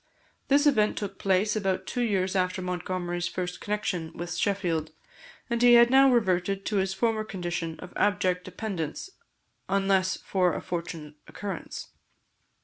This 0.47 0.65
event 0.65 0.97
took 0.97 1.19
place 1.19 1.55
about 1.55 1.85
two 1.85 2.01
years 2.01 2.35
after 2.35 2.59
Montgomery's 2.59 3.27
first 3.27 3.61
connexion 3.61 4.11
with 4.13 4.33
Sheffield, 4.33 4.89
and 5.47 5.61
he 5.61 5.75
had 5.75 5.91
now 5.91 6.11
reverted 6.11 6.65
to 6.65 6.77
his 6.77 6.91
former 6.91 7.23
condition 7.23 7.79
of 7.79 7.93
abject 7.95 8.43
dependence 8.43 9.11
unless 9.69 10.17
for 10.17 10.55
a 10.55 10.61
fortunate 10.63 11.17
occurrence. 11.27 11.89